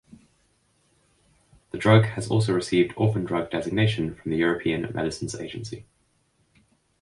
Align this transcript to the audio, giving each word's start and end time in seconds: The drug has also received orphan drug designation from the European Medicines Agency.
The 1.69 1.77
drug 1.77 2.05
has 2.05 2.27
also 2.27 2.53
received 2.55 2.95
orphan 2.97 3.23
drug 3.23 3.51
designation 3.51 4.15
from 4.15 4.31
the 4.31 4.37
European 4.37 4.81
Medicines 4.95 5.35
Agency. 5.35 5.85